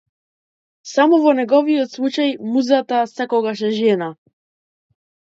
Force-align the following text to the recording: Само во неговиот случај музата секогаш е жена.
Само 0.91 1.17
во 1.25 1.33
неговиот 1.39 1.91
случај 1.97 2.33
музата 2.55 3.01
секогаш 3.11 3.61
е 3.69 3.69
жена. 3.81 4.09